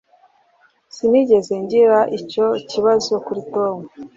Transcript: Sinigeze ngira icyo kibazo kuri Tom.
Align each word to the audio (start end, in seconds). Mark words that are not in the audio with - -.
Sinigeze 0.95 1.53
ngira 1.63 1.99
icyo 2.19 2.47
kibazo 2.69 3.13
kuri 3.25 3.41
Tom. 3.53 3.75